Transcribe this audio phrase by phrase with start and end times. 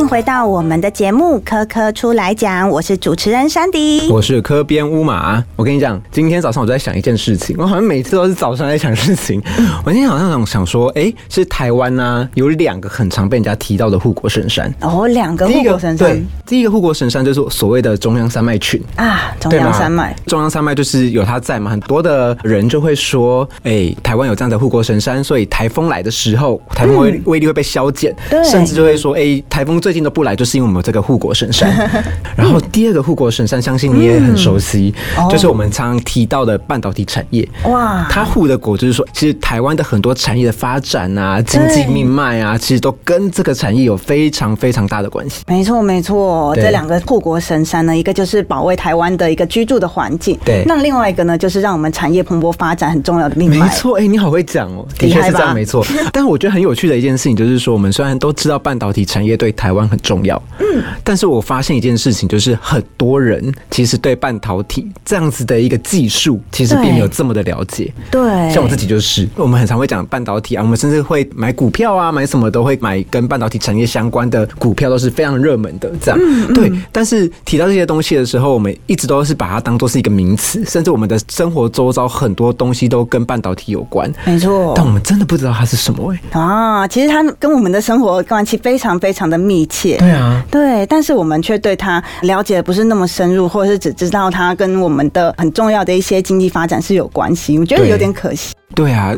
[0.00, 5.44] 迎回到我们的节目《科科出来讲》，我是主持人山迪，我是科边乌马。
[5.56, 9.42] 我跟你讲，今天早上我在想一件事情，我好像每次都是早上在想事情。
[9.84, 14.72] 我今天好像想想说，哎，是台湾呢有两个很常被人家提到的护国神山。
[14.80, 16.26] 哦，两个护国神山。
[16.46, 18.82] 第一个护国神山就是所谓的中央山脉群。
[18.96, 31.70] 啊，中央山脉，中央山脉就是有它在嘛，很多的人就会说，哎，台湾有这样的护国神山，所以台风来的时候，台风威威力会被消减，甚至就会说，哎，台风最近都不来，就是因为我们这个护国神山。
[32.36, 34.94] 然后第二个护国神山，相信你也很熟悉，
[35.30, 37.46] 就是我们常常提到的半导体产业。
[37.64, 45.42] 哇，它护的国就是说，其实台湾的很多产业的发展啊，经济命脉啊，其实都跟这个产业有非常非常大的关系。
[45.46, 50.62] 没错，没错，这两个护国神山呢，一个就是保卫台湾的一个居住的环境，对。
[50.66, 53.66] 那另外一个呢，就是让我们产业蓬勃发展很重要的命脉。
[53.66, 55.84] 没错，哎，你好会讲哦，的确是这样，没错。
[56.12, 67.92] 但是我觉得很有趣的一件事情就是说，我们虽然都知道半导体产业对台湾很重要，嗯，但是我发现一件事情，就是很多人其实对半导体这样子的一个技术，其实并没有这么的了解。
[68.10, 75.90] 对，像我自己就是，我们很常会讲半导体啊，我们甚至会买股票啊，买什么都会买跟半导体产业相关的股票，都是非常热门的。
[76.00, 76.18] 这样，
[76.54, 76.70] 对。
[76.92, 84.12] 但是提到这些东西的时候，我们一直都是把它当做是一个名词，甚至我们的生活周遭很多东西都跟半导体有关。
[84.24, 86.40] 没错，但我们真的不知道它是什么哎。
[86.40, 89.96] 啊，其实它跟我们的生活关系非常非常的密切。
[89.98, 98.54] 对啊，对，但是我们却对它了解不是那么深入，或者是只知道它跟我们的很重要的一些经济发展是有关系，我觉得有点可惜。
[98.72, 99.12] 对啊，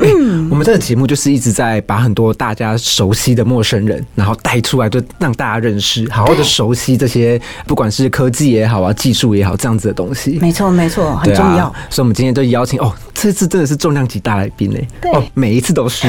[0.50, 10.38] 我们这个节目就是一直在把很多大家熟悉的陌生人，然后带出来，就让大家认识，好好的熟悉这些，不管是科技也好啊，技术也好，这样子的东西。
[10.40, 11.72] 没错，没错，很重要。
[11.90, 14.78] 所以，我们今天就邀请哦，这次真的是重量级大来宾呢。
[15.12, 16.08] 哦，每一次都是，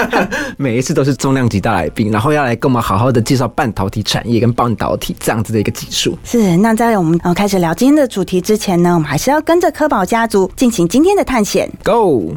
[0.56, 6.16] 每一次都是重量级大来宾，然后要来跟我们好好的介绍半导体产业跟半导体这样子的一个技术。
[6.24, 11.70] 是，那在我们呃开始聊今天的主题之前呢，我们还是要跟着科宝家族进行今天的探险。
[11.84, 12.36] Go。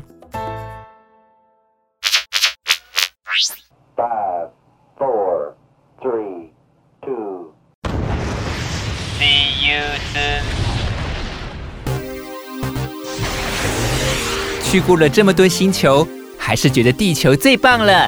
[14.69, 16.07] 去过了这么多星球，
[16.38, 18.07] 还是觉得地球最棒了。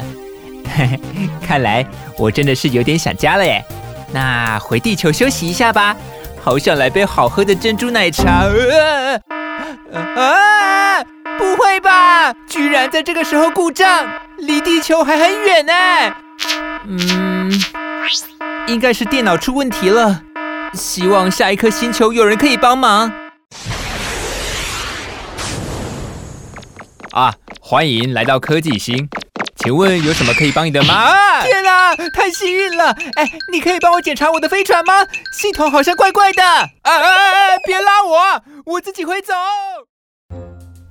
[1.41, 1.83] 看来
[2.19, 3.65] 我真的是有点想家了耶。
[4.13, 5.95] 那回地球休息一下吧，
[6.43, 8.45] 好想来杯好喝的珍珠奶茶。
[9.91, 11.03] 啊！
[11.39, 12.31] 不会吧！
[12.47, 14.07] 居然在这个时候故障，
[14.37, 15.73] 离地球还很远呢。
[16.87, 17.51] 嗯，
[18.67, 20.21] 应该是电脑出问题了。
[20.73, 23.11] 希望下一颗星球有人可以帮忙。
[27.11, 29.09] 啊，欢迎来到科技星，
[29.57, 31.11] 请问有什么可以帮你的吗？
[31.43, 32.95] 天啊，太幸运了！
[33.15, 35.05] 哎，你可以帮我检查我的飞船吗？
[35.33, 36.41] 系统好像怪怪的。
[36.41, 39.33] 哎哎哎，别拉我，我自己会走。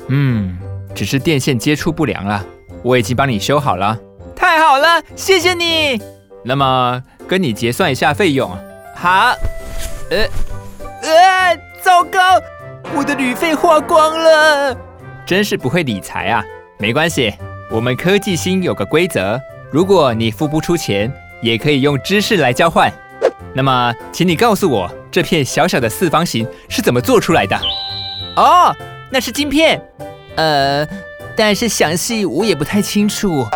[0.09, 0.59] 嗯，
[0.95, 2.45] 只是电线接触不良了，
[2.83, 3.99] 我已经帮你修好了。
[4.37, 6.03] 太好了，谢谢你。
[6.45, 8.51] 那么跟你结算一下费用。
[8.95, 9.35] 好。
[10.11, 10.29] 呃，
[11.03, 12.19] 呃，糟糕，
[12.95, 14.77] 我的旅费花光了。
[15.31, 16.43] 真是不会理财啊。
[16.77, 17.33] 没关系，
[17.71, 21.09] 我们科技星有个规则，如果你付不出钱，
[21.41, 22.93] 也可以用知识来交换。
[23.55, 27.57] 那么，请你告诉我，这片小小的四方形是怎么做出来的？
[28.35, 28.75] 哦。
[29.09, 29.81] 那是晶片，
[30.35, 30.85] 呃，
[31.37, 33.47] 但是详细我也不太清楚。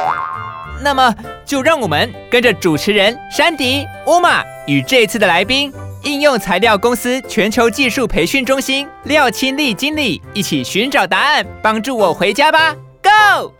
[0.80, 1.12] 那么
[1.44, 5.72] 就让我们跟着主持人山迪乌玛与这次的来宾
[6.04, 13.52] 应用材料公司全球技术培训中心廖清丽经理一起寻找答案，帮助我回家吧，Go！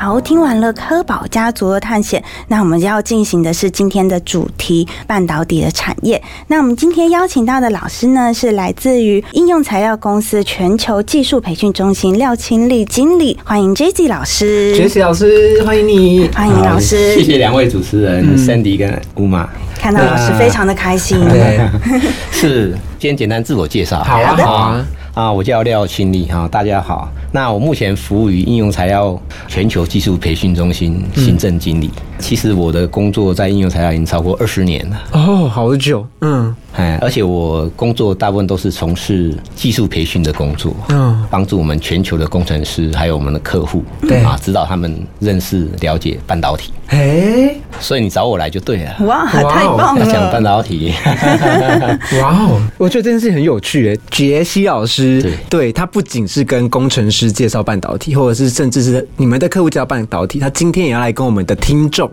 [0.00, 6.22] 好，听完了科宝家族的探险，那我们要进行的是今天的主题——半导体的产业。
[6.46, 14.76] 那我们今天邀请到的老师呢，是来自于应用材料公司全球技术培训中心廖清丽经理，欢迎 J C 老师。
[14.76, 17.16] J C 老师，欢迎你，欢迎老师。
[17.16, 19.48] 谢谢两位主持人 Sandy 跟姑妈，
[19.80, 21.18] 看到老师非常的开心。
[21.28, 21.58] 对
[22.30, 24.04] 是，先简单自我介绍。
[24.04, 24.86] 好啊，好啊。
[25.18, 27.08] 啊，我叫廖庆丽哈，大家好。
[27.32, 31.90] 那我目前服务于应用材料全球技术培训中心行政经理。
[32.18, 36.54] 其实我的工作在应用材料已经超过二十年了，哦，好久，嗯。
[36.76, 44.18] 哎，而且我工作大部分都是从事技术培训的工作，嗯，帮助我们全球的工程师还有我们的客户，对。
[44.22, 46.72] 啊，指导他们认识了解半导体。
[46.88, 48.96] 哎，所以你找我来就对了。
[49.06, 50.42] 哇，太棒要讲半！
[50.42, 50.94] 导体，
[52.22, 53.98] 哇哦，我觉得这件事情很有趣诶。
[54.10, 62.07] 杰西老师，对他不仅是跟工程师介绍半导体，或者是甚至是你们的客户介绍半导体，他今天也要来跟我们的听众，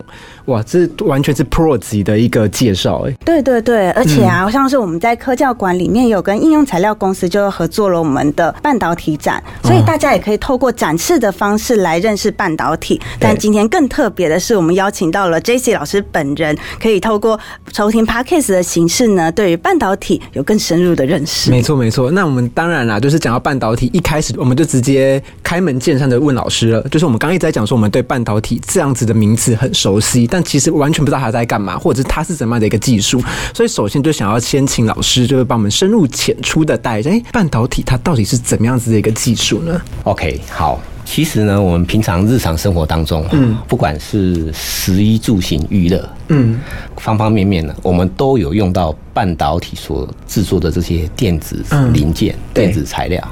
[0.46, 3.14] 哇，这完全是 Pro 级的一个介绍诶。
[3.24, 13.00] 对对对，而且啊，像是我们在科教馆里面有跟应用材料公司就合作了我们的半导体展，所以大家也可以透过展示的方式来认识半导体。
[13.18, 17.38] 但今天更特别的是，我们邀请到了 J C 老师本人，可以透过
[17.72, 21.50] 收听 Podcast 的形式呢，对于半导体有更深入的认识。
[21.50, 33.22] 没错没错，那我们当然啦，就是讲到半导体，一开始我们就直接开门见山的问老师了，就是我们刚刚一直在讲说，我们对半导体这样子的名词很熟悉，但其实完全不知道他在干嘛，或者是他是怎么样的一个技术，
[33.54, 40.80] 所以首先就想要先请老师，就是帮我们深入浅出的带一下，哎，半导体它到底是怎么样子的一个技术呢？OK，好。
[41.08, 46.60] 其实呢，我们平常日常生活当中，嗯，不管是食衣住行娱乐，嗯，
[46.96, 53.22] 方方面面呢，我们都有用到半导体所制作的这些电子嗯零件、对电子材料。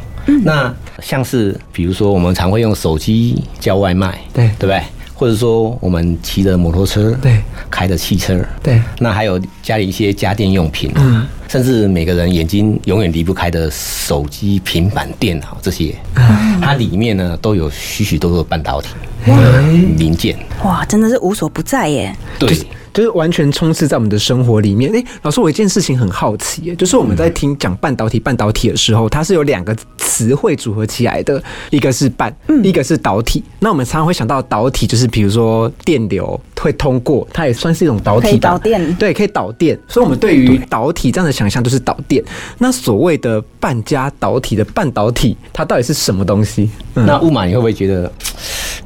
[0.44, 0.72] 那
[1.02, 4.80] 像是比如说，我们常会用手机叫外卖，对对不对？
[5.24, 7.40] 或者说我们骑着摩托车，对，
[7.70, 8.78] 开着汽车，对。
[8.98, 15.96] 那还有家里一些家电用品啊，甚至每个人眼睛永远离不开的手机、平板电脑这些，
[16.60, 18.88] 它里面呢都有许许多多的半导体
[19.96, 20.36] 零件。
[20.62, 22.14] 哇，真的是无所不在耶！
[22.38, 22.54] 对
[22.94, 24.90] 就是完全充斥在我们的生活里面。
[24.92, 33.42] 诶，老师，我有一件事情很好奇耶，就是我们在听讲半导体、半导体的时候，它是有两个词汇组合起来的，一个是半，一个是导体。
[33.58, 39.78] 那我们常常会想到导体，就是比如说电流会通过，它也算是一种导体吧可以导电对，可以导电。
[39.88, 42.24] 所以我们对于导体这样的想象就是导电。
[42.58, 46.70] 那所谓的半加导体的半导体，它到底是什么东西？
[46.94, 48.10] 嗯那雾马，你会不会觉得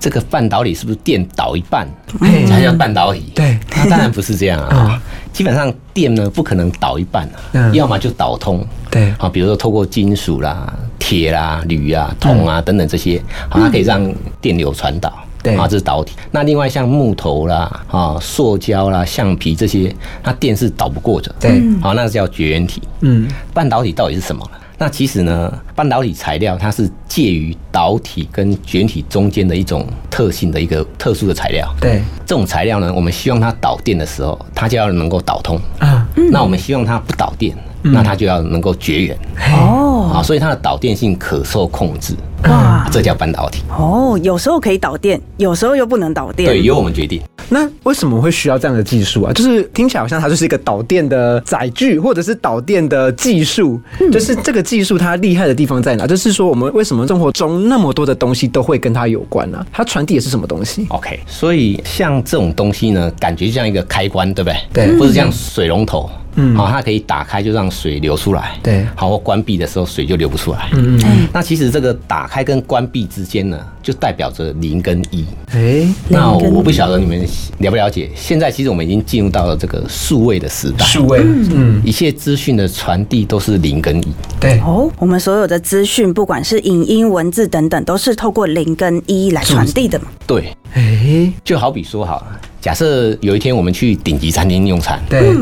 [0.01, 1.89] 这个半导体是不是电导一半
[2.21, 3.33] 哎才叫半导体？
[3.35, 5.01] 对它当然不是这样啊。
[5.33, 8.67] 基本上电呢不可能导一半啊嗯，要么就导通。
[8.91, 15.13] 对啊，比如说透过金属啦、铁啦、铝啊、铜啊等等这些，好，它可以让电流传导。
[15.41, 16.17] 对啊，这是导体。
[16.33, 21.33] 那另外像木头啦、啊、塑胶啦、橡皮这些，它电是导不过的。
[21.39, 22.83] 对好，那叫绝缘体。
[23.03, 24.59] 嗯，半导体到底是什么呢？
[24.81, 31.69] 那其实呢，半导体材料它是介于导体跟绝缘体中间的一种特性的一个特殊的材料。
[31.81, 35.61] 对这种材料呢，我们希望它导电的时候，它就要能够导通。
[35.81, 39.19] 啊，那我们希望它不导电，那它就要能够绝缘。
[39.53, 42.15] 哦啊，所以它的导电性可受控制，
[42.45, 43.63] 哇这叫半导体。
[43.69, 46.49] 哦，有时候可以导电，有时候又不能导电。
[46.49, 47.21] 对，由我们决定。
[47.51, 49.33] 那为什么会需要这样的技术啊？
[49.33, 53.81] 就是听起来好像它就是一个导电的载具，或者是导电的技术。
[54.13, 56.07] 就是这个技术它厉害的地方在哪？
[56.07, 64.87] 就是说我们为什么生活中那么多的东西都会跟它有关呢、它传递的是什么东西？OK，所以像这种东西呢，感觉就像一个开关，对不对？
[64.87, 66.09] 对或者像水龙头，
[66.39, 66.57] 嗯。
[66.57, 68.87] 好，它可以打开就让水流出来，对。
[68.95, 70.71] 好，或关闭的时候水就流不出来。
[70.73, 75.27] 嗯嗯，那其实这个打开跟关闭之间呢，就代表着零跟一。
[75.53, 77.21] 哎、那我不晓得你们
[77.59, 84.13] 了不了解，现在其实我们已经进入到了这个数位的时代，数位，嗯，一切资讯的传递都是零跟一。
[84.39, 90.07] 对，哦，我们所有的资讯，不管是影音、文字等等，都是透过零跟一来传递的嘛。
[90.27, 95.33] 对，哎、就好比说好了，假设有一天我们去顶级餐厅用餐，对，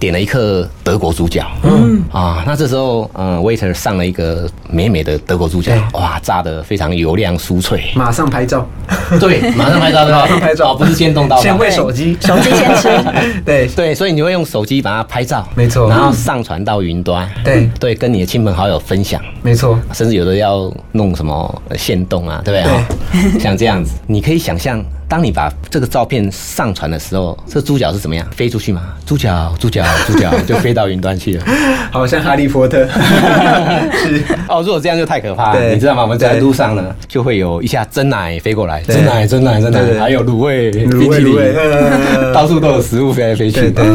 [0.00, 2.02] 点了一颗德国猪脚，嗯。
[2.10, 8.66] 啊，那这时候嗯，waiter 上了一个美美的德国猪脚，哇，炸的非常油亮酥脆，马上拍照，
[9.20, 10.20] 对，马上拍照，对吧？
[10.22, 10.72] 马上拍照。
[10.72, 12.88] 哦不是先动刀吧，先喂手机，手机先吃，
[13.44, 15.88] 对，对，所以你会用手机把它拍照，没错。
[15.88, 17.68] 然后上传到云端，对。
[17.78, 22.72] 对，跟你的亲朋好友分享，没错，甚至有的要弄什么呃限动啊，对不对？
[22.72, 22.82] 哦
[23.38, 28.26] 像这样子，你可以想象，当你把这个照片上传的时候，这猪脚是怎么样？
[28.32, 28.82] 飞出去吗？
[29.06, 31.44] 猪脚，猪脚，猪脚就飞到云端去了。
[31.92, 32.86] 好像哈利波特，
[33.92, 36.02] 是， 哦，如果这样就太可怕了，你知道吗？
[36.02, 38.96] 我们在路上呢，就会有一下真奶飞过来，对。
[38.96, 41.36] 真奶，真奶，真奶，还有卤味、卤冰淇淋。
[41.36, 43.60] 味卤味呃，到处都有食物飞来飞去。
[43.60, 43.86] 对对。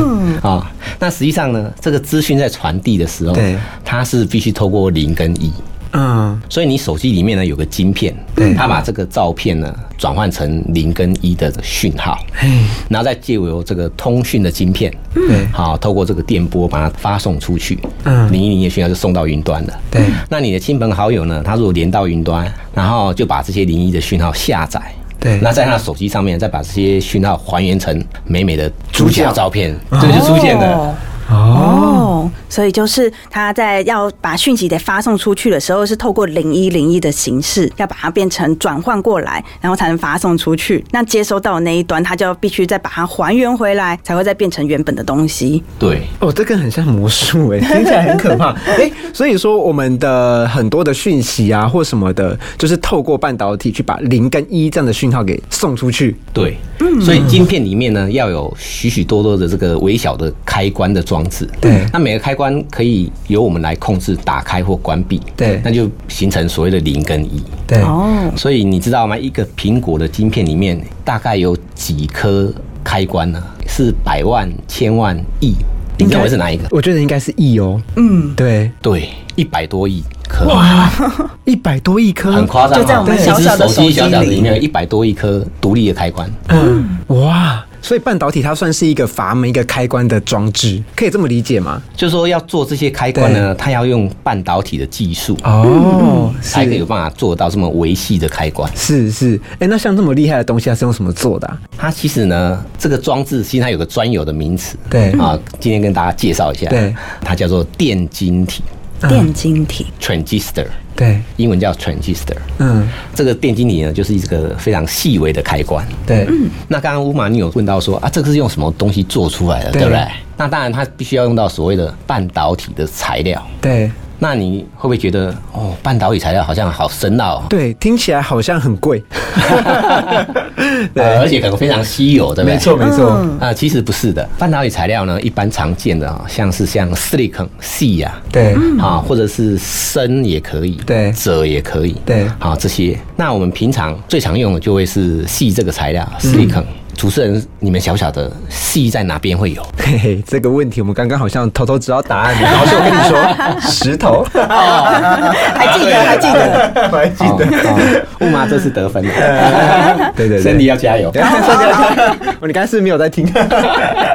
[0.41, 5.51] 啊，那实际上呢，这个资讯在传递的时候对，它是必须透过零跟一。
[5.93, 8.53] 嗯，所以你手机里面呢有个晶片，对。
[8.53, 12.48] 它把这个照片呢转换成零跟一的讯号，嘿，
[12.89, 15.45] 然后再借由这个通讯的晶片，对。
[15.51, 18.31] 好，透过这个电波把它发送出去，嗯。
[18.31, 19.74] 零一零一的讯号就送到云端了。
[19.89, 20.01] 对。
[20.29, 24.81] 那你的亲朋好友呢，他如果连到云端，然后就把这些零一的讯号下载。
[25.19, 25.39] 对。
[25.41, 29.31] 那在他的手机上面再把这些讯号还原成美美的主角。
[29.33, 30.95] 照片，这就出现了。
[31.31, 40.83] 哦，所以就是他在要把讯息得发送出去的时候，是透过零一零一的形式，要把它变成转换过来，然后才能发送出去。
[40.91, 45.63] 那接收到的那一端，他就必须再把它还原回来，才会再变成原本的东西。
[45.79, 48.91] 对，哦，这个很像魔术哎，听起来很可怕哎。
[49.13, 56.15] 所以说，我们的很多的讯息啊，或什么的，就是透过半导体去把零跟一这样的讯号给送出去。
[56.33, 56.57] 对，
[57.01, 61.49] 所以晶片里面呢，要有许许多多的这个微小的开关的装置。
[61.59, 65.21] 对那每个开关可以由我们来控制打开或关闭。
[65.35, 67.41] 对那就形成所谓的零跟一。
[67.67, 69.17] 对哦，所以你知道吗？
[69.17, 73.41] 一个苹果的晶片里面大概有几颗开关呢？
[73.67, 75.53] 是百万、千万、亿？
[75.97, 76.67] 你认为是哪一个？
[76.71, 77.79] 我觉得应该是亿哦。
[77.95, 80.47] 嗯，对，对，一百多亿颗。
[80.47, 80.89] 哇
[81.45, 86.27] 一百多亿颗，很夸张、哦，就在我们对小小的手机里小小的里面有一百多亿颗独立的开关。
[86.47, 91.81] 嗯，哇，所以半导体它算是一个阀门、一个开关的装置，可以这么理解吗？
[91.95, 98.71] 就是说要做这些开关呢，它要用半导体的技术，哦，才可以有办法做到这么维系的开关。
[98.75, 101.59] 是是，哎、那像这么厉害的东西，它是用什么做的、啊？
[101.77, 108.63] 它其实呢，这个装置其实它有个专有的名词，对啊，今天跟大家介绍一下，对，它叫做电晶体
[109.08, 109.88] 电晶体。
[110.00, 112.38] （transistor），对，英文叫 transistor。
[112.60, 115.86] 嗯，这个电晶体呢，就是一个非常细微的开关。
[116.05, 116.27] 对，
[116.67, 119.81] 那刚刚乌马你有问到说啊，这个是用什么东西做出来的，对。
[119.81, 120.08] 对不对？
[120.38, 123.46] 那当然，它必须要用到所谓的半导体的材料。
[123.62, 123.91] 对，
[124.23, 127.43] 那你会不会觉得哦，半导体材料好像好深奥、哦？
[127.49, 129.03] 对，听起来好像很贵。
[130.93, 132.53] 呃而且可能非常稀有，对不对？
[132.53, 133.09] 没错，没错。
[133.39, 134.23] 啊、其实不是的。
[134.37, 142.95] 半导体材料呢，一般常见的啊，像是像 silicon 细呀、对，啊，或者是砷也可以，对锗也可以，对好这些。
[143.15, 146.63] 那我们平常最常用的就会是细这个材料 silicon。
[146.95, 149.62] 主持人，你们晓不晓得细在哪边会有？
[149.77, 152.51] 嘿嘿，这个问题我们刚刚好像偷偷知道答案了。
[152.51, 153.17] 老师，我跟你说，
[153.69, 157.45] 石头，还记得还记得，我还记得。
[157.69, 161.10] 哦，雾妈这次得分了，对 对对，身体要加油。
[161.12, 162.13] 对，身体要加油。
[162.41, 163.25] 哦你刚才是不是没有在听，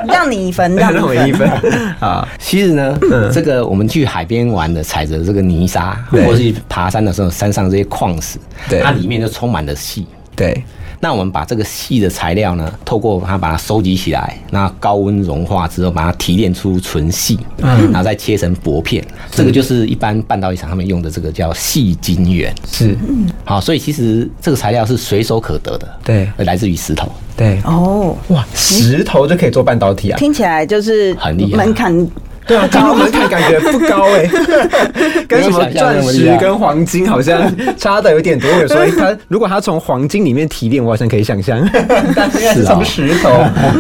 [0.09, 1.49] 让你一分，让让我你一分
[2.00, 2.26] 啊。
[2.38, 2.99] 其实呢，
[3.33, 10.06] 这个我们去海边玩的，踩着这个泥沙，对或是去爬山的时候，山上这些矿石，对它里面就充满了细。
[10.35, 10.62] 对，
[11.00, 22.54] 那我们把这个细的材料呢，透过它把它收集起来，那高温融化之后，把它提炼出纯细，嗯，然后再切成薄片，这个就是一般半导体厂他们用的这个叫细晶圆。
[22.70, 22.96] 是，
[23.44, 27.10] 好，所以其实这个材料是随手可得的，对来自于石头。
[27.36, 27.60] 对。
[27.64, 30.18] 哦，哇，石头就可以做半导体啊？
[30.18, 32.08] 听起来就是很厉害门槛
[32.46, 34.26] 对啊，听入门槛感觉不高哎，
[35.26, 38.48] 跟什么钻石跟黄金好像 差的有点多。
[38.50, 41.58] 有时候它如果他从黄金里面提炼，我好像可以想象，
[42.14, 43.30] 但是应该是从石头。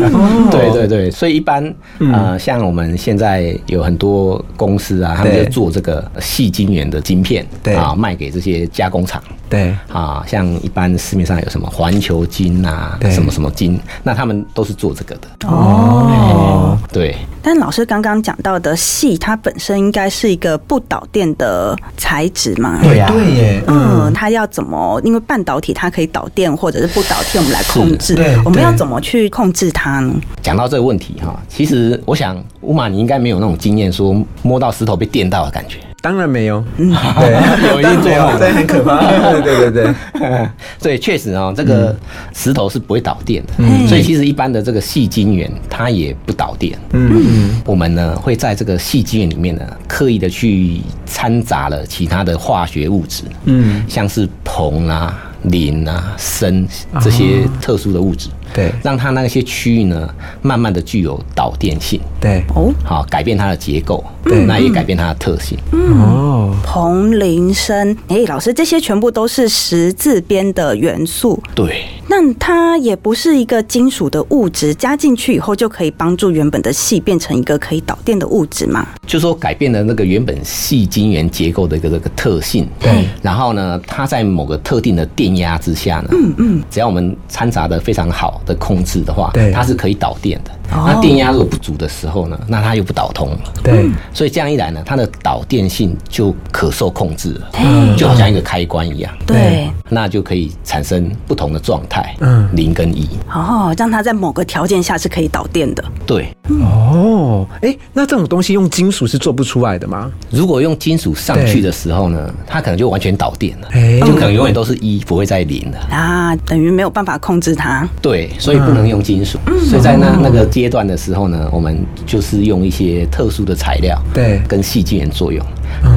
[0.50, 1.72] 对对对，所以一般
[2.12, 7.74] 呃，像我们现在有很多公司啊，他们对就做这个细晶圆的晶片，对。
[7.74, 9.22] 啊，卖给这些加工厂。
[9.48, 9.72] 对。
[9.92, 15.28] 啊，像一般市面上有什么环球金啊，什么什么金，那他们都是做这个的。
[15.46, 16.76] 哦。
[16.92, 22.78] 对，但老师刚刚讲到的细，它本身应该是一个不导电的材质嘛？
[22.82, 25.00] 对呀对耶，嗯，它要怎么？
[25.04, 28.36] 因为半导体它可以导电或者是不导电，我们来控制对。
[28.44, 30.14] 我们要怎么去控制它呢？
[30.42, 35.78] 讲到这个问题哈，其实我想乌马你应该没有那种经验，说摸到石头被电到的感觉。
[36.00, 36.94] 当然没有，嗯。
[37.18, 39.00] 对，有一定作用对，很可怕。
[39.40, 39.94] 对 对对。
[40.12, 40.48] 对，
[40.80, 41.96] 对， 确实哦，这个
[42.34, 43.86] 石头是不会导电的，嗯。
[43.88, 46.78] 所以其实一般的这个细晶圆它也不导电。
[46.92, 47.60] 嗯。
[47.64, 56.66] 我们呢会在这个细晶圆里面呢刻意的去掺杂了其他的化学物质，嗯，像是硼啊、磷啊、砷
[57.00, 58.72] 这些特殊的物质，对。
[58.82, 60.08] 让它那些区域呢
[60.42, 64.44] 慢慢的具有导电性，对，哦，好改变它的结构，对。
[64.44, 65.58] 那也改变它的特性。
[65.72, 66.00] 嗯。
[66.00, 71.42] 哦，硼、磷、砷，哎，老师，这些全部都是十字边的元素。
[71.54, 78.86] 对，那它也不是一个金属的物质，加进去以后就可以帮助原本的细变成一个可以导电的物质嘛？
[79.06, 90.50] 就说改变了那个原本细晶圆结构的一个这个特性，对，然后呢，它在某个特定的电压之下呢，嗯嗯，只要我们掺杂的非常好的控制的话，对它是可以导电的。
[90.70, 93.38] 那电压如果不足的时候呢，那它又不导通了。
[93.62, 97.96] 对，所以这样一来呢，它的导电性就可受控制了，嗯。
[97.96, 102.48] 就好像一个开关一样，对，那就可以产生不同的状态，嗯。
[102.52, 103.08] 零跟一。
[103.32, 105.84] 哦，让它在某个条件下是可以导电的。
[106.04, 106.28] 对，
[106.60, 110.10] 哦，哎，那这种东西用金属是做不出来的吗？
[110.30, 115.78] 如果用金属上去的时候呢，它可能就完全导电了，哎就可能永远都是一，不会再零了。
[115.96, 117.88] 啊，等于没有办法控制它。
[118.02, 119.38] 对，所以不能用金属。
[119.64, 124.40] 所以在那那个阶段的时候呢，我们就是用一些特殊的材料，对。
[124.48, 125.44] 跟细晶圆作用。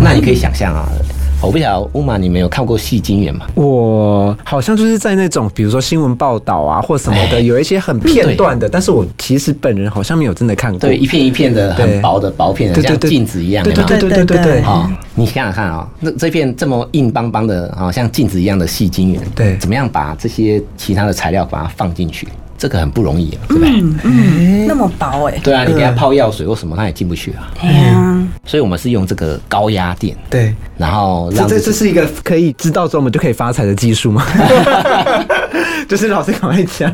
[0.01, 0.85] 那你可以想象啊，
[1.41, 3.47] 我不晓得乌玛，你没有看过细晶圆吗？
[3.55, 7.39] 我好像就是在那种，比如说新闻报道啊，或什么的，哎。
[7.39, 10.79] 有一些很片段的，但是我其实本人好像没有真的看过。
[10.81, 14.63] 对，一片一片的很薄的薄片的，像镜子一样，对对对对对对
[15.15, 19.55] 你想想看啊、那这片这么硬邦邦的，好像镜子一样的细晶圆，对。
[19.55, 22.27] 怎么样把这些其他的材料把它放进去？
[22.59, 24.65] 这个很不容易，对不对？
[24.67, 27.49] 那么薄哎、对啊，你给它泡药水或什么，它也进不去啊。
[27.59, 34.23] 对啊，所以我们是用这个高压电，对，然后这让这这这是一个可以知道之后我们就可以发财的技术吗？
[35.87, 36.93] 就是老师赶快讲。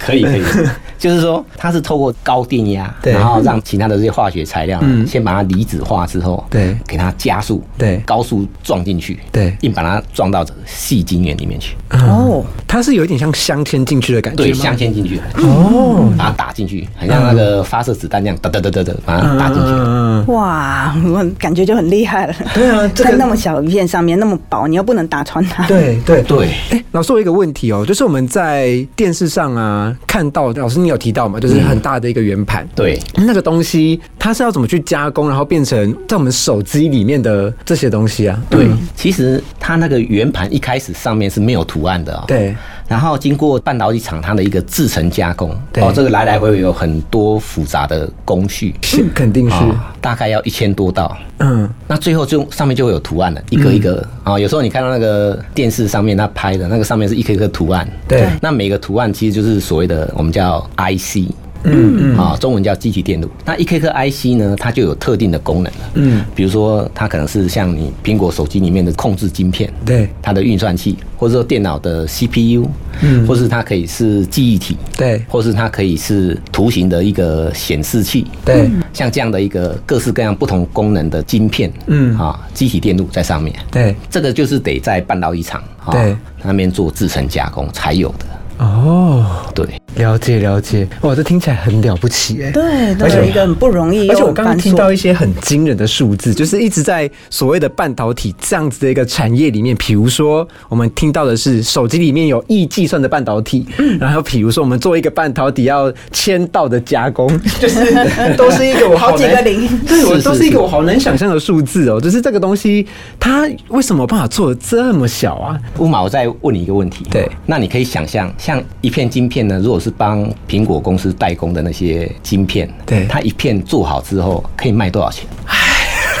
[0.00, 0.42] 可以可以，
[0.98, 3.12] 就是说它是透过高电压，对。
[3.12, 5.06] 然后让其他的这些化学材料，嗯。
[5.06, 6.74] 先把它离子化之后，对。
[6.86, 7.98] 给它加速，对。
[8.06, 9.54] 高速撞进去，对。
[9.60, 19.68] 硬把它撞到细晶圆里面去，哦，它是有一点像镶嵌进去的感觉对，镶嵌进去，哦，把它打进去，很像那个发射子弹那样，哒哒哒哒哒，把它打进去。
[19.68, 22.34] 嗯，哇，我感觉就很厉害了。
[22.54, 25.66] 对啊这个在那么小一片上面那么薄，你又不能打穿它。
[25.66, 26.22] 对对。
[26.30, 38.40] 对，哎，老师，我有一个问题哦，就是我们在电视上啊看到，老师你有提到嘛，就是很大的一个圆盘，对，那个东西它是要怎么去加工，然后变成在我们手机里面的这些东西啊？
[38.48, 42.24] 对，其实它那个圆盘一开始上面是没有图案的哦。
[42.26, 42.54] 对。
[42.88, 51.16] 然后经过半导体厂它的一个制成加工，哦，这个来来回回有很多复杂的工序，是肯定是，啊，大概要一千多道。
[51.38, 54.04] 嗯，那最后就上面就会有图案了，一个一个。
[54.24, 58.28] 啊、有时候你看到那个电视上面它拍的那个上面是一颗一颗图案，对。
[58.42, 61.32] 那每个图案其实就是所谓的我们叫 IC。
[61.62, 62.16] 嗯嗯。
[62.16, 63.28] 啊，中文叫机体电路。
[63.44, 65.78] 那一颗颗 IC 呢，它就有特定的功能了。
[65.92, 70.08] 嗯，比如说它可能是像你苹果手机里面的控制晶片，对。
[70.22, 72.66] 它的运算器，或者说电脑的 CPU，
[73.02, 73.26] 嗯。
[73.26, 75.22] 或是它可以是记忆体，对。
[75.28, 78.70] 或是它可以是图形的一个显示器，对。
[78.94, 82.16] 像这样的一个各式各样不同功能的晶片，嗯。
[82.16, 86.16] 啊，机体电路在上面，对，这个就是得在半导体厂啊对。
[86.42, 88.24] 那边做制成加工才有的，
[88.60, 89.24] 哦，
[89.54, 89.66] 对。
[89.96, 92.50] 了解了解，哇，这听起来很了不起哎。
[92.52, 103.66] 对，都而且有一个很不容易，而且我刚刚听到一些很惊人的数字，就是一直在所谓的半导体这样子的一个产业里面，比如说我们听到的是手机里面有亿计算的半导体，
[103.98, 112.86] 然后比如说我们做一个半导体要千道的加工， 就是都是一个我好几个零对我都是一个我好难想象的数字哦，就是这个东西
[113.18, 115.58] 它为什么有办法做的这么小啊？
[115.78, 117.04] 乌马，我再问你一个问题。
[117.10, 125.24] 对，那你可以想象，像一片晶片呢，如果是帮苹果公司代工的那些晶片，对它一片做好之后可以卖多少钱？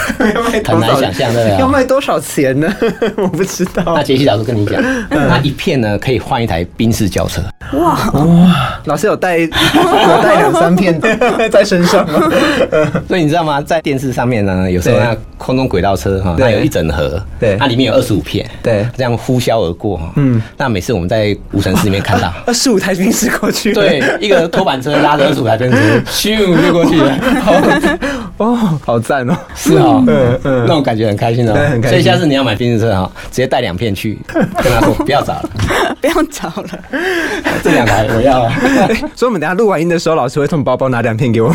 [0.64, 2.72] 很难想象对不对要卖多少钱呢？
[3.16, 4.02] 我不知道那。
[4.02, 7.42] 杰西老师跟你讲，那一片呢可以换一台宾士轿车。
[7.78, 7.96] 哇
[8.84, 9.48] 老师有带 有
[10.22, 11.00] 带两三片
[11.50, 12.20] 在身上吗？
[13.06, 13.60] 所以你知道吗？
[13.62, 19.96] 在电视上面呢，有时候对那空中轨道车哈，对它有一整盒，对它里面有二十五片，对这样呼啸而过。
[19.96, 22.32] 哈嗯，那每次我们在无尘室里面看到。
[22.46, 27.16] 二十五台宾士过去，对，一个拖板车拉着二十五台宾士，咻就过去了。
[28.40, 29.36] 哦，好赞哦！
[29.54, 31.78] 是哦，嗯嗯那种感觉很开心哦很。
[31.78, 35.50] 开心所以下次你要买宾士车哈，直接带两片去， 跟他说不要找了，
[36.00, 36.68] 不要找了。
[37.62, 38.52] 这两台我要啊。
[39.14, 41.52] 所以我们等下录完音的时候，老师会从包包拿两片给我。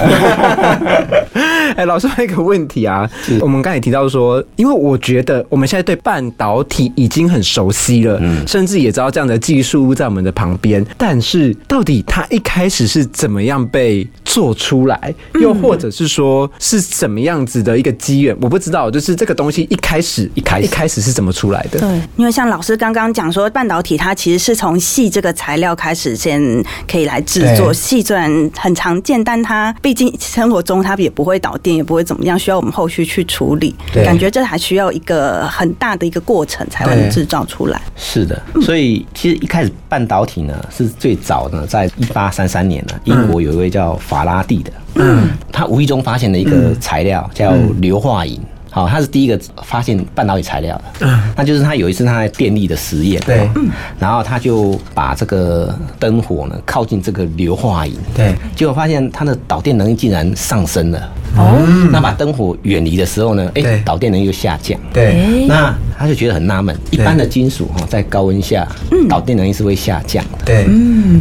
[1.75, 3.09] 哎，老师还有一个问题啊，
[3.41, 21.79] 我们刚才也提到说，因为我觉得我们现在对半导体已经很熟悉了，嗯甚至也知道这样的技术在我们的旁边，但是到底它一开始是怎么样被做出来，又或者是说是怎么样子的一个机缘，我不知道，就是这个东西一开始一开始一开始是怎么出来的？
[21.79, 26.41] 对，因为像老师刚刚讲说，半导体它其实是从细这个材料开始先
[26.87, 27.67] 可以来制作。
[27.67, 33.75] 对细虽然很常见，但它毕竟生活中它也不会导电，也不会怎么样，需要我们后续去处理。
[33.93, 37.81] 对感觉这还需要一个很大的一个过程才会制造出来。
[37.95, 48.39] 是的，所以其实一开始半导体呢是最早呢，在一八三三年呢，英国有一位叫法拉第的，嗯，他无意中发现了一个材料叫硫化银。
[48.71, 50.83] 好，他是第一个发现半导体材料的。
[51.07, 61.09] 嗯，那就是他有一次他在电力的实验，对嗯，然后他就把这个灯火呢靠近这个硫化银，对，结果发现它的导电能力竟然上升了。
[61.37, 63.81] 哦，那把灯火远离的时候呢，哎、对。
[63.85, 64.79] 导电能力就下降。
[64.93, 68.67] 对，那他就觉得很纳闷，一般的金属哈在高温下，
[69.09, 70.45] 导电能力是会下降的。
[70.45, 70.65] 对，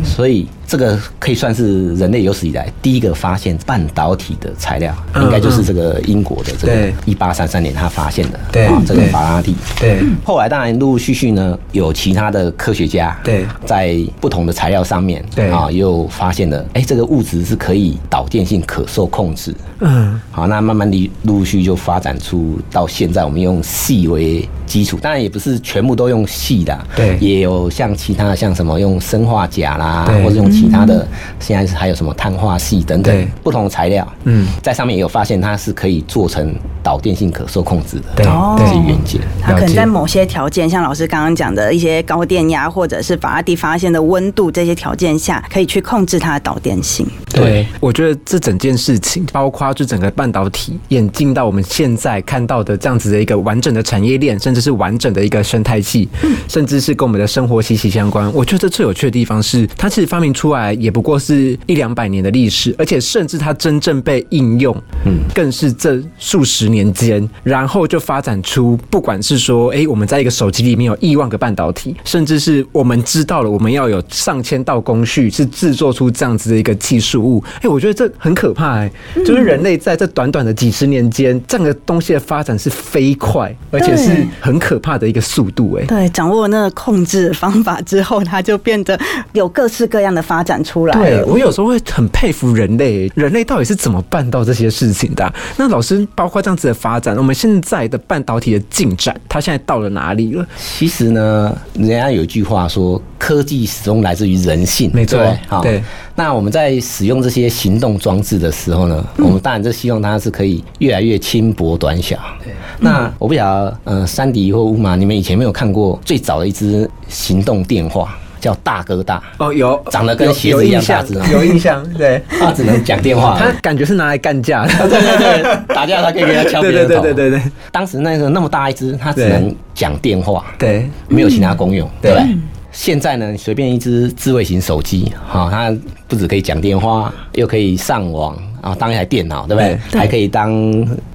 [0.05, 8.67] 所以这个可以算是人类有史以来第一个发现半导体的材料，嗯应该就是这个英国的这个一八三三年他发现的，对。
[8.67, 9.55] 啊这个法拉第。
[9.79, 13.47] 对，后来当然陆陆续续呢，有其他的科学家对。
[13.65, 15.51] 在不同的材料上面对。
[15.51, 19.55] 啊，又发现了，哎，这个物质是可以导电性可受控制。
[19.81, 27.17] 嗯，好，那慢慢的陆陆续续就发展出到现在，我们用细为基础，当然也不是全部都用细的，对。
[27.19, 30.23] 也有像其他的像什么用生化钾啦，对。
[30.23, 31.07] 或者用其他的，
[31.41, 39.21] 现在是还有什么碳化系等等不同的材料，嗯，在上面也有发现它是可以做成导电性可受控制的，对哦这些元件。
[39.41, 47.07] 它可能在某些条件，像老师刚刚讲的一些高电压，或者是法拉第发现的温度这些条件下，可以去控制它的导电性。
[47.31, 56.09] 对，我觉得这整件事情，包括就整个半导体演进到我们现在看到的这样子的一个完整的产业链，甚至是完整的一个生态系，
[56.49, 58.33] 甚至是跟我们的生活息息相关。
[58.33, 64.75] 我觉得最有趣的地方是，它其实发明出来也不过是一两百年的历史，而且甚至它真正被应用，
[65.05, 78.91] 嗯，更是这数十年间，然后就发展出，不管是说，哎，我们在一个手机里面有亿万个半导体，甚至是我们知道了我们要有上千道工序是制作出这样子的一个技术物，哎，我觉得这很可怕哎、
[79.25, 88.99] 就是人类在这短短的几十年间，这样的东西的发展是飞快，而且是很可怕的一个速度哎、对，掌握那个控制方法之后，它就变得
[89.33, 91.25] 有各式各样的发展出来对。
[91.25, 100.47] 我有时候会很佩服人类，人类到底是怎么办到这些事情的啊、那老师，包括这样子的发展，我们现在的半导体的进展，它现在到了哪里了？
[100.59, 105.19] 其实呢，人家有一句话说，科技始终来自于人性，没错
[105.63, 105.83] 对
[106.17, 112.17] 那我们在使用这些行动装置的时候呢，我们当然就希望它是可以越来越轻薄短小。
[112.43, 112.53] 对。
[112.79, 119.23] 那我不晓得，呃，山迪或乌马，你们以前有没有看过最早的一支行动电话，叫大哥大？
[119.39, 122.23] 哦，有长得跟鞋子一样大有印象，对。
[122.39, 127.03] 它只能讲电话而已，它感觉是拿来干架的， 对对对，打架他可以给他敲 别对对人头。
[127.03, 132.39] 对对对对当时那个那么大一只，它只能讲电话，对没有其他功用，对对不对？
[132.75, 135.75] 现在呢，随便一只智慧型手机，哈，它
[136.09, 139.79] 不止可以讲电话，又可以上网啊，当一台电脑，对不对？
[139.91, 140.01] 对。
[140.01, 140.51] 还可以当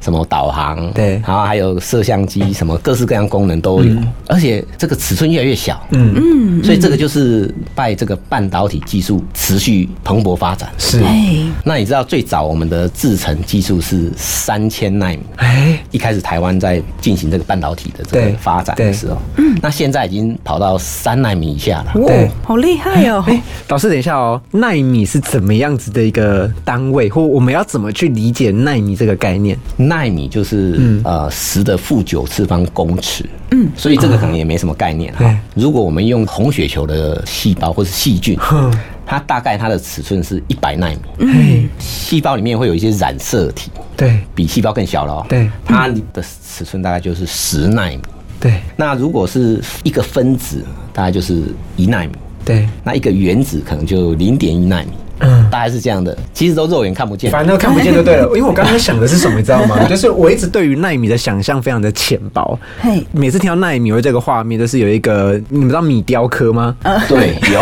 [0.01, 1.13] 什么导航，对。
[1.25, 3.95] 然后还有摄像机，什么各式各样功能都有，
[4.27, 6.13] 而且这个尺寸越来越小，嗯。
[6.15, 10.69] 嗯，所以这个就是拜这个半导体技术持续蓬勃发展。
[10.77, 19.57] 是，哎，那你知道最早我们的制程技术是三千纳米，哎，一开始台湾在进行这个半导体的这个发展的时候，嗯。
[19.62, 21.93] 那现在已经跑到三纳米以下了。
[21.95, 22.25] 对。
[22.25, 23.23] 哇，好厉害哦！
[23.27, 29.58] 哎，老师，等一下哦，纳米是怎么样子的一个单位，或我们要怎么去理解纳米这个概念？
[29.78, 31.02] 纳米就是、嗯。
[31.06, 38.69] 呃十的负九次方公尺，嗯，所以这个可能也没什么概念哈、对如果我们用红血球的细胞或是细菌哼，
[39.06, 44.19] 它大概它的尺寸是一百纳米，嗯，细胞里面会有一些染色体，对。
[44.36, 45.25] 比细胞更小了哦。
[45.30, 45.49] 对。
[45.63, 47.99] 它的尺寸大概就是十纳米。
[48.38, 48.56] 对。
[48.75, 51.41] 那如果是一个分子，大概就是
[51.78, 52.12] 一纳米。
[52.43, 55.09] 对，那一个原子可能就零点一纳米，嗯。
[55.51, 56.17] 大概是这样的。
[56.34, 57.32] 其实都肉眼看不见。
[57.32, 59.84] 反正都看不见就对了， 因为我刚刚想的是什么，你知道吗？
[59.88, 62.58] 就是我一直对于纳米的想象非常的浅薄。
[62.79, 66.75] 嘿，每次听到纳米或这个画面，就是有一个你们知道米雕刻吗？
[67.08, 67.60] 对，有。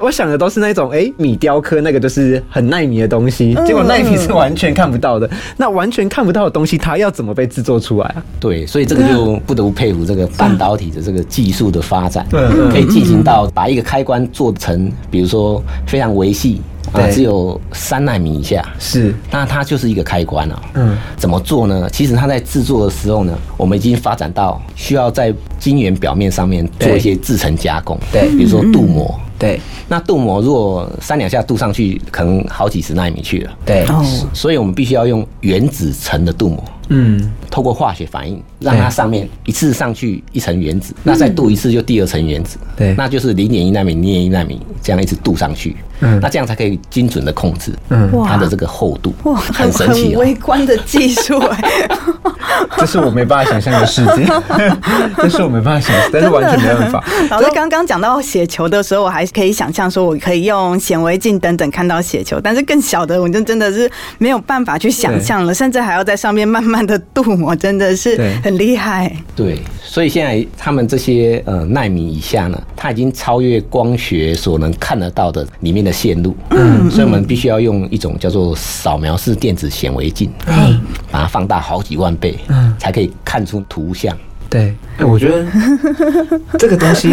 [0.00, 5.28] 我想的都是那种哎、米雕刻那个就是很纳米的东西，结果纳米是完全看不到的。
[5.56, 8.22] 那完全看不到的东西，它要怎么被制作出来啊？
[8.38, 12.26] 对，所以这个就不得不佩服这个半导体的这个技术的发展，
[12.70, 16.60] 可以进行到把一个开关做成，比如说非常微细
[17.02, 20.62] 啊，只有三纳米以下，是，那它就是一个开关啊。
[20.74, 21.88] 嗯，怎么做呢？
[21.90, 28.28] 其实它在制作的时候呢，我们已经发展到需要在晶圆表面上面做一些制成加工，对。
[28.36, 29.12] 比如说镀膜。
[29.36, 29.60] 对。
[29.88, 33.52] 那镀膜如果三两下镀上去，可能好几十纳米去了。
[33.66, 34.02] 对，哦，
[34.32, 42.92] 所以我们必须要用原子层的镀膜，嗯，透过化学反应，让它上面一次上去一层原子，那再镀一次就第二层原子，对。
[42.94, 46.18] 那就是零点一纳米、零点一纳米这样一直镀上去，嗯。
[46.20, 48.10] 那这样才可以精准的控制嗯。
[48.10, 48.26] 哇。
[48.28, 50.18] 它的这个厚度，哇，很神奇哦。
[50.18, 51.88] 微观的技术哎，
[52.76, 54.26] 这是我没办法想象的世界，
[55.18, 57.04] 这是我没办法想，但是完全没办法。
[57.30, 63.88] 老师刚刚讲到血球的时候，我还可以想象说，我可以用显微镜等等看到血球，但是更小的，我就真的是
[64.18, 69.14] 没有办法去想象了，甚至还要在上面慢慢的镀模真的是很厉害。
[69.36, 80.80] 对，所以现在他们这些呃纳米以下呢，它已经超越光学所能看得到的里面的线路，嗯，所以我们必须要用一种叫做扫描式电子显微镜，嗯，
[81.10, 84.16] 把它放大好几万倍，嗯，才可以看出图像。
[84.54, 85.44] 对，哎，我觉得
[86.56, 87.12] 这个东西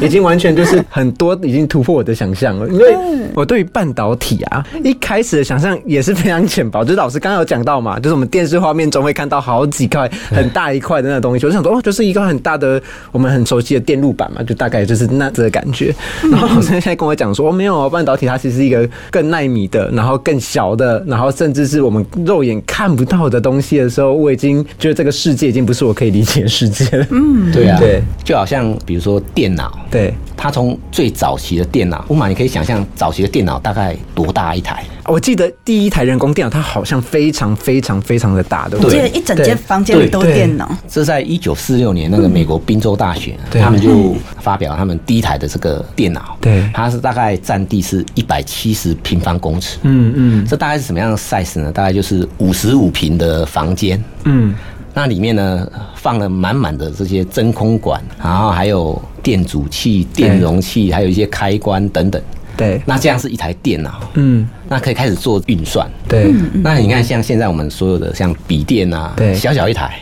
[0.00, 2.96] 已经完全就是很多已经突破我的想象了，因为
[3.32, 6.82] 我对于半导体啊，一开始的想象也是非常浅薄。
[6.82, 12.82] 就是老师刚刚有讲到嘛，就是我们电视画面中会看到好几块很大一块的那个东西，我就想说哦，就是一个很大的
[13.12, 15.94] 我们很熟悉的电路板嘛，就大概就是那这个感觉。
[16.28, 27.06] 然后老师现在跟我讲说，哦，没有哦，半导体它其实是一个更耐米的，然后更小的，然后甚至是我们肉眼看不到的东西的时候，我已经觉得这个世界已经不是我可以理解的世界了。
[27.10, 30.14] 嗯，对啊，对，就好像比如说电脑，对。
[30.36, 34.84] 它从最早期的电脑，乌马，你可以想象早期的电脑大概多大一台？
[35.06, 38.98] 我记得第一台人工电脑，它好像非常非常非常的大，对不我记？
[38.98, 40.76] 得一整间房间里都是电脑。
[40.88, 51.70] 这在一九四六年，那个美国宾州大学，他们就发表他们第一台的这个电脑，对它是大概占地是一百七十平方公尺，嗯嗯这大概是什么样的 size 呢？
[51.70, 54.52] 大概就是五十五平的房间，嗯，
[54.94, 62.22] 那里面呢放了满满的这些真空管，然后还有电阻器、电容器，还有一些开关等等。
[62.56, 65.90] 对，那这样是一台电脑，嗯那可以开始做运算。
[66.08, 69.98] 对，那你看，像现在我们所有的像笔电啊，对小小一台，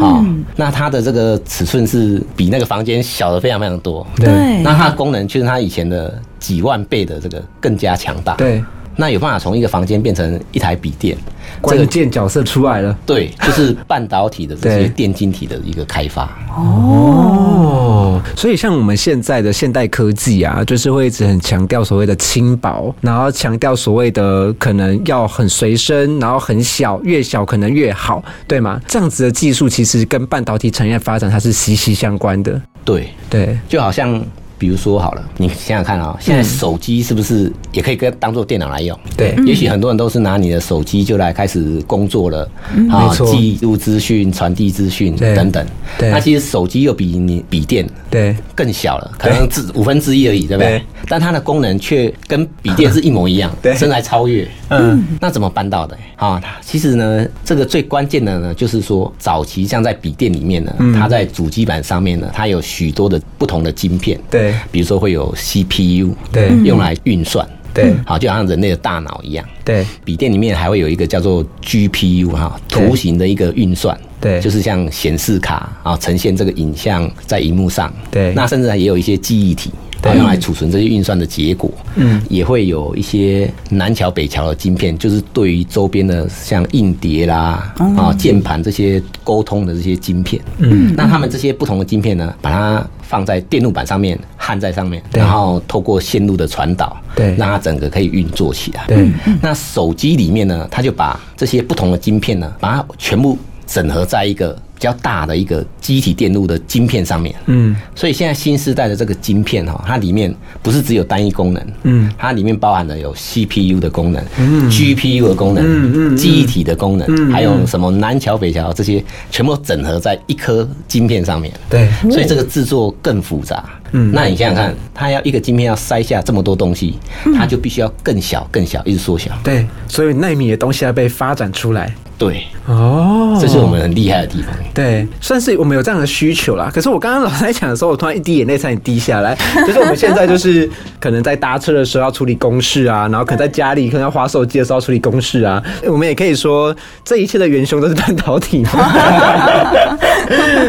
[0.00, 0.26] 啊、
[0.56, 4.04] 那它的这个尺寸是比那个房间小的非常非常多。
[4.16, 8.64] 对那它的功能就是它以前的几万倍的这个更加强大。，对，
[8.96, 11.16] 那有办法从一个房间变成一台笔电，
[11.56, 12.96] 这关个键角色出来了。
[13.06, 16.28] 对，就是半导体的这些 对电晶体的一个开发。
[16.56, 28.80] 哦，所以像我们现在的现代科技啊，就是会一直很强调所谓的轻薄，然后强调所谓的可能要很随身，然后很小，越小可能越好，对吗？
[28.86, 32.60] 这样子的技术其实跟半导体产业发展它是息息相关的。
[32.84, 34.22] 对，对，就好像
[34.62, 38.96] 比如说好了，你想想看啊、现在手机是不是也可以跟当做电脑来用？
[39.16, 39.34] 对。
[39.44, 42.48] 也许很多人都是拿你的手机就来开始工作了，
[42.88, 45.66] 啊记录资讯、传递资讯等等。
[45.98, 46.10] 对。
[46.10, 50.78] 那其实手机又比你笔电对，更小了，可能只五分之一而已，对不对？
[50.78, 50.82] 对？
[51.08, 53.74] 但它的功能却跟笔电是一模一样，对。
[53.74, 54.46] 甚至还超越。
[54.68, 55.98] 嗯，那怎么办到的？
[56.14, 60.92] 啊，它其实呢，这个最关键的呢，就是说早期像在笔电里面呢，嗯。
[60.92, 66.48] 它在主机板上面呢，它有许多的不同的晶片，对比如说会有 CPU，对。
[66.64, 67.94] 用来运算，对。
[68.06, 69.44] 好，就好像人类的大脑一样。
[69.64, 69.86] 对。
[70.04, 74.40] 笔电里面还会有一个叫做 GPU 哈，图形的一个运算，对。
[74.40, 78.32] 就是像显示卡啊，呈现这个影像在荧幕上，对。
[78.34, 79.70] 那甚至也有一些记忆体。
[80.02, 80.12] 对。
[80.12, 97.34] 啊用来储存这些运算的结果，嗯，也会有一些南桥北桥的晶片，就是对于周边的像硬碟啦、啊键盘这些沟通的这些晶片，嗯，那他们这些不同的晶片呢，把它放在电路板上面，焊在上面，然后透过线路的传导，对。
[97.36, 99.10] 让它整个可以运作起来，对。
[99.40, 103.38] 那手机里面呢，它就把这些不同的晶片呢，把它全部
[103.72, 107.34] 整合在一个比较大的一个机体电路的晶片上面。
[107.46, 121.50] 嗯所以现在新时代的这个晶片哈，它里面不是只有单一功能，嗯，它里面包含了有 CPU 的功能，嗯，GPU 的功能，嗯嗯嗯记忆体的功能，嗯还有什么南桥北桥这些，全部整合在一颗晶片上面。
[121.70, 123.64] 对所以这个制作更复杂。
[123.94, 126.98] 嗯那你想想看，它要一个晶片要塞下这么多东西，
[127.36, 129.30] 它就必须要更小、更小，一直缩小。
[129.44, 131.94] 对，所以纳米的东西要被发展出来。
[132.18, 134.54] 对，哦这是我们很厉害的地方。
[134.72, 136.70] 对，算是我们有这样的需求啦。
[136.72, 139.36] 可是我刚刚老师在讲的时候，我突然一滴眼泪差点滴下来。
[139.66, 140.70] 就是我们现在就是
[141.00, 145.60] 可能在搭车的时候要处理公事啊，然后可能在家里可能要划手机的时候要处理公事啊。
[145.84, 148.70] 我们也可以说，这一切的元凶都是半导体嘛，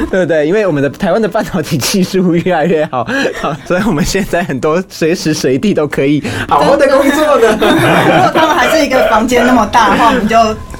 [0.10, 0.48] 对不对？
[0.48, 3.08] 因为我们的台湾的半导体技术越来越好，
[3.42, 7.52] 好，所以我们现在很多随时随地都可以好好的工作的。
[7.54, 10.36] 如果他们还是一个房间那么大的话，我们就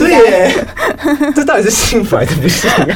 [0.08, 0.66] 对耶，
[1.36, 2.88] 这到底是幸福还是不幸啊？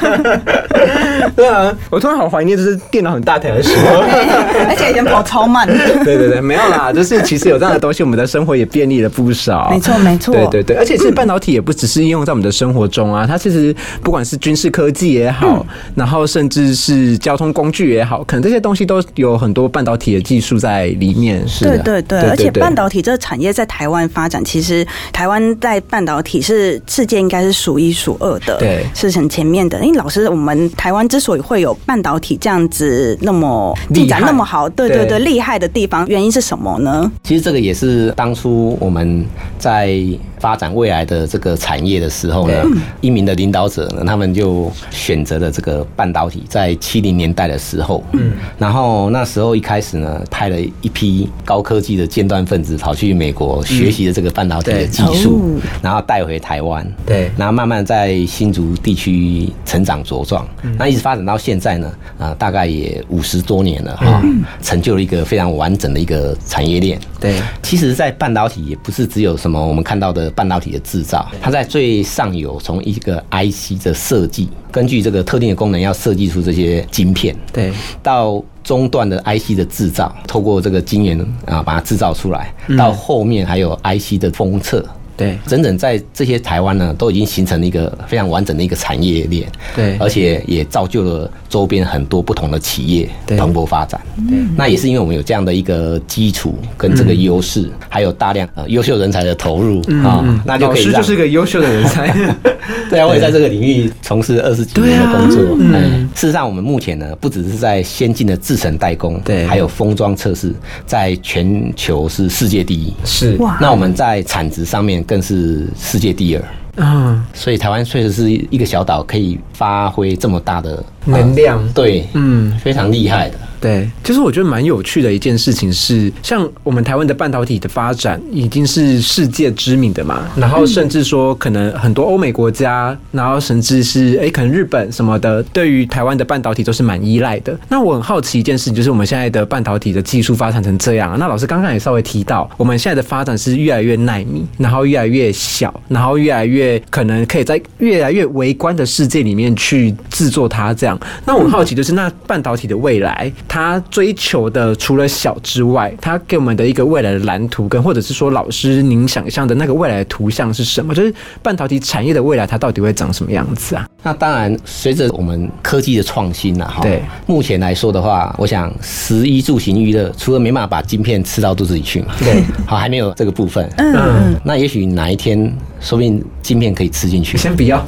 [1.36, 4.02] 对啊，我突然好怀念，就是电脑很大台的时候。
[4.70, 5.68] 而且以前跑超慢。
[6.04, 9.70] 对对对，没有啦，就是其实有这样的东西，我们的生活也便利了不少。
[9.70, 15.66] 没错没错对对对，而且其实半导体也不只是应用在我们的生活中啊，它其实不管是军事科技也好，
[15.96, 21.46] 然后甚至是交通工具也好，可能这些东西都有很多半导体的技术在里面。
[21.48, 29.80] 是的，对对对，对而且半导体这个产业在台湾发展，其实台湾在半导体是世界应该是数一数二的，对是很前面的。
[29.86, 37.12] 因为老师，我们台湾之所以会有半导体这样子那么进展那么好，对对对对，厉害的地方，原因是什么呢？
[37.24, 39.24] 其实这个也是当初我们
[39.60, 40.02] 在
[40.40, 42.64] 发展未来的这个产业的时候呢，
[43.02, 60.48] 一名的领导者呢，他们就选择了这个半导体，在七零年代的时候，嗯，然后那时候一开始呢，派了一批高科技的尖端分子跑去美国学习了这个半导体的技术，然后带回台湾，对，然后慢慢在新竹地区成长茁壮，
[60.78, 64.22] 那一直发展到现在呢，啊，大概也五十多年了哈，
[64.62, 67.00] 成就了一个非常完整的一个产业链。
[67.20, 77.74] 对，其实，在半导体也不是只有什么我们看到的半导体的制造，它在最上游从一个 IC 的设计，根据这个特定的功能要设计出这些晶片，对，
[78.04, 84.86] 到中段的 IC 的制造，透过这个晶圆啊把它制造出来，到后面还有 IC 的封测。
[85.18, 89.52] 对，整整在这些台湾呢，都已经形成了一个非常完整的一个产业链。
[89.76, 94.00] 对，而且也造就了周边很多不同的企业蓬勃发展。
[94.30, 102.16] 对，那也是因为我们有这样的一个基础跟这个优势，还有大量呃优秀人才的投入啊，那就可以就是个优秀的人才。
[102.88, 105.58] 对啊，我也在这个领域从事二十几年的工作。
[105.60, 110.54] 嗯，事实上，我们目前呢，不只是在先进的制程代工，对，还有封装测试，
[110.86, 112.94] 在全球是世界第一。
[113.04, 115.04] 是哇，那我们在产值上面。
[115.08, 116.44] 更是世界第二
[116.76, 117.26] 嗯！
[117.34, 121.68] 所以台湾确实是一个小岛，可以发挥这么大的能量。
[121.74, 123.40] 对，嗯，非常厉害的。
[123.60, 137.58] 对，其实我觉得蛮有趣的一件事情是，像我们台湾的半导体的发展已经是世界知名的嘛，然后甚至说可能很多欧美国家，然后甚至是哎可能日本什么的，对于台湾的半导体都是蛮依赖的。
[137.68, 151.00] 那我很好奇一件事情，就是我们现在的半导体的技术发展成这样，那老师刚刚也稍微提到，我们现在的发展是越来越耐米，然后越来越小，然后越来越可能可以在越来越微观的世界里面去制作它这样。
[151.26, 153.32] 那我很好奇就是那半导体的未来。
[153.58, 160.94] 他追求的除了小之外，他给我们的一个未来的蓝图，跟或者是说老师您想象的那个未来的图像是什么？
[160.94, 163.90] 就是半导体产业的未来，它到底会长什么样子啊？
[164.04, 177.86] 那当然，随着我们科技的创新呐，哈，对，目前来说的话，我想十一住行娱乐，除了没办法把晶片吃到肚子里去嘛，对， 好，还没有这个部分，嗯，那也许哪一天，说不定镜片可以吃进去，先不要，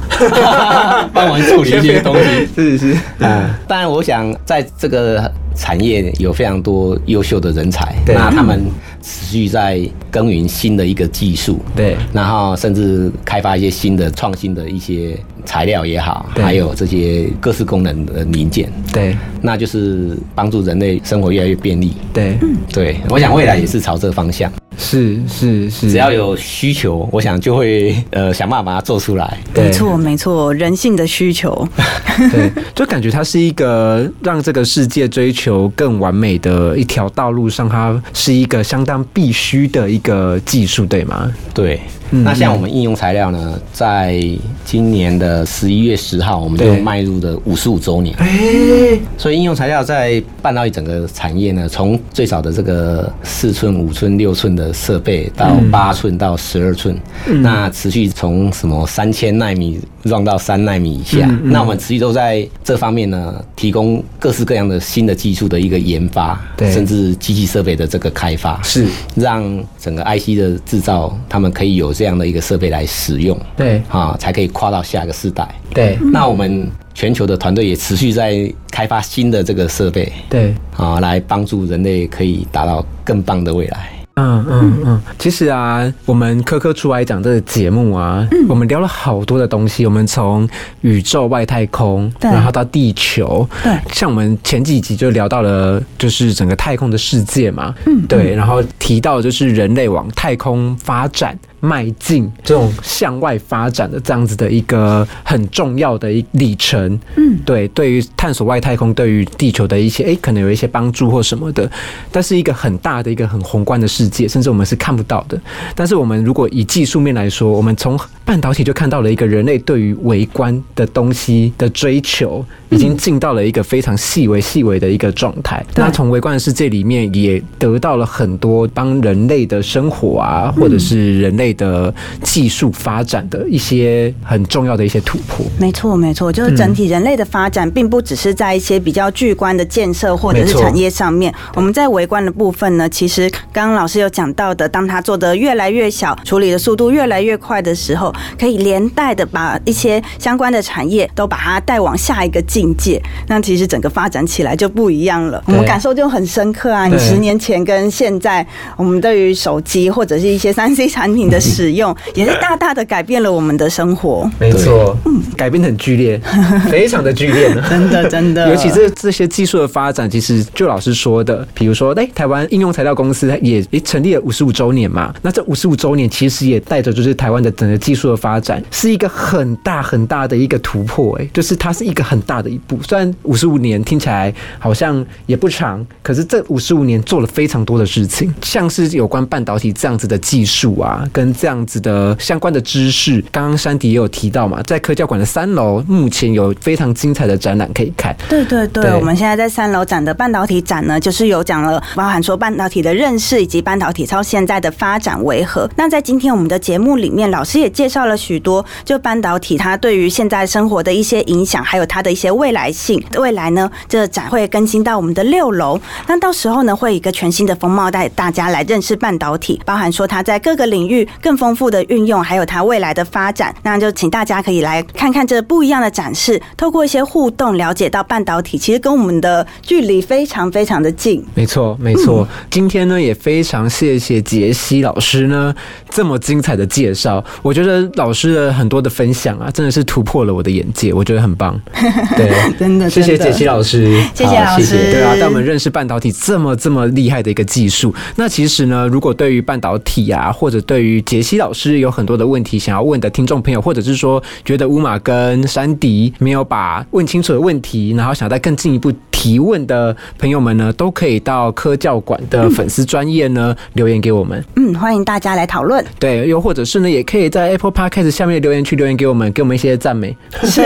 [1.12, 2.92] 帮我们处理一些东西， 是是，
[3.24, 5.30] 啊，当然，我想在这个。
[5.56, 8.64] 产业有非常多优秀的人才，那他们
[9.02, 22.38] 持续在耕耘新的一个技术，对，然后甚至开发一些新的创新的一些材料也好，还有这些各式功能的零件，对，那就是帮助人类生活越来越便利，对，
[22.72, 24.50] 对，我想未来也是朝这个方向。
[24.80, 29.38] 是是是，只要有需求，我想就会呃想办法把它做出来。
[29.54, 31.68] 没错没错，人性的需求。
[32.32, 41.30] 对，就感觉它是一个让这个世界追求更完美的一条道路上，它是一个相当必须的一个技术，对吗？
[41.52, 41.80] 对。
[42.10, 44.20] 那像我们应用材料呢，在
[44.64, 48.14] 今年的十一月十号，我们就迈入了五十五周年。
[48.18, 56.98] 哎，所以应用材料在半导体整个产业呢，从最早的这个四寸、五寸、六寸的设备，到八寸到十二寸，
[57.42, 68.88] 那持续从什么三千纳米让到三纳米以下，那我们持续都在这方面呢，提供各式各样的新的技术的一个研发，甚至机器设备的这个开发，是。
[69.14, 69.44] 让
[69.78, 71.94] 整个 IC 的制造，他们可以有。
[72.00, 75.46] 这样的一个设备来使用，对啊，才可以跨到下一个世代。
[75.74, 83.90] 对，那我们全球的团队也持续在开发新的这个设备，对啊，来帮助人类可以达到更棒的未来。
[84.14, 89.86] 嗯嗯嗯，其实啊，我们科科出来讲这个节目啊，我们聊了好多的东西。
[89.86, 90.48] 我们从
[90.80, 101.38] 宇宙外太空，然后到地球，对，像我们前几集就聊到了，就是整个太空的世界嘛，嗯，对，然后提到就是人类往太空发展。
[101.60, 111.70] 迈进这种向外发展的这样子的一个很重要的一里程，嗯，对，对于探索外太空，对于地球的一些，哎，可能有一些帮助或什么的，
[112.10, 115.38] 但是一个很大的一个很宏观的世界，甚至我们是看不到的。
[115.74, 125.62] 但是我们如果以技术面来说，我们从半导体就看到了一个人类对于微观的东西的追求，已经进到了一个非常细微细微的一个状态。
[125.74, 131.49] 那从微观的世界里面，也得到了很多帮人类的生活啊，或者是人类。
[131.54, 141.32] 的技术发展的一些很重要的一些突破，没错没错，就是整体人类的发展，并不只是在一些比较巨观的建设或者是产业上面。
[141.54, 153.00] 我们在围观的部分呢，其实刚刚老师有讲到的，当它做的越来越小，处理的速度越来越快的时候，可以连带的把一些相关的产业都把它带往下一个境界。
[153.28, 156.86] 那其实整个发展起来就不一样了，我们感受就很深刻啊！
[156.86, 164.30] 你十年前跟现在，我们对于手机或者是一些三 C 产品的的使用，也是大大的改变了我们的生活。
[164.38, 166.20] 没错，嗯改变得很剧烈，
[166.70, 167.50] 非常的剧烈。
[167.68, 175.14] 真的真的，尤其这这些技术的发展，其实就老师说的，比如说，哎，台湾应用材料公司也也成立了五十五周年嘛。
[175.22, 181.16] 那这五十五周年其实也带着就是台湾的整个技术的发展，是一个很大很大的一个突破。
[181.20, 182.78] 哎，就是它是一个很大的一步。
[182.82, 193.22] 虽然五十五年听起来好像也不长，可是这五十五年做了非常多的事情，像是有关半导体这样子的技术啊，跟这样子的相关的知识。
[193.30, 198.16] 刚刚山迪也有提到嘛，在科教馆的三楼，目前有非常精彩的展览可以看。
[198.28, 205.68] 对对对，我们现在在三楼展的半导体展呢，就是有讲了，包含说半导体的认识以及半导体超现在的发展为何。
[205.76, 213.02] 那在今天我们的节目里面，老师也介绍了许多，就半导体它对于现在生活的一些影响，还有它的一些未来性。
[213.18, 223.54] 未来呢，这展会更新到我们的六楼，那到时候呢，会以一个全新的风貌带大家来认识半导体，包含说它在各个领域更丰富的运用，还有它未来的发展。
[223.62, 231.24] 那就请大家可以来看看这不一样的展示，透过一些互动，了解到半导体其实跟我们的距离非常非常的近。
[231.34, 232.26] 没错，没错。
[232.50, 235.54] 今天呢，也非常谢谢杰西老师呢
[235.88, 237.24] 这么精彩的介绍。
[237.42, 241.60] 我觉得老师的很多的分享啊，真的是突破了我的眼界，我觉得很棒。
[242.16, 244.90] 对，真的，谢谢杰西老师，谢谢老师。
[244.90, 247.94] 对啊，带我们认识半导体这么这么厉害的一个技术。
[248.16, 264.44] 那其实呢，如果对于半导体啊，或者对于杰西老师有很多的问题想要问的听众朋友，或者是说觉得乌马跟山迪没有把问清楚的问题，然后想再更进一步提问的朋友们呢，都可以到科教馆的粉丝专业呢留言给我们。
[264.54, 265.84] 嗯，欢迎大家来讨论。
[265.98, 270.16] 对，又或者是呢，也可以在 Apple Podcast 下面的留言区留言给我们，给我们一些赞美。
[270.44, 270.62] 是，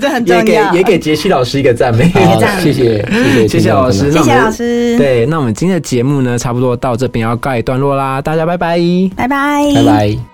[0.00, 0.42] 这很重要。
[0.42, 2.08] 也给也给杰西老师一个赞美。
[2.08, 4.98] 好，谢谢谢谢谢谢老师，谢谢老师。
[4.98, 8.76] 对，那我们今天的节目呢，差不多到这边要告一段落啦，大家拜拜，
[9.14, 10.33] 拜拜，拜。